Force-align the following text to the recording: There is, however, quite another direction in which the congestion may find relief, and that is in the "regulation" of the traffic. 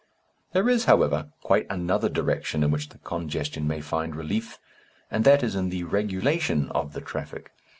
There 0.53 0.67
is, 0.67 0.85
however, 0.85 1.31
quite 1.43 1.67
another 1.69 2.09
direction 2.09 2.63
in 2.63 2.71
which 2.71 2.89
the 2.89 2.97
congestion 2.97 3.67
may 3.67 3.81
find 3.81 4.15
relief, 4.15 4.57
and 5.11 5.23
that 5.25 5.43
is 5.43 5.53
in 5.53 5.69
the 5.69 5.83
"regulation" 5.83 6.69
of 6.71 6.93
the 6.93 7.01
traffic. 7.01 7.51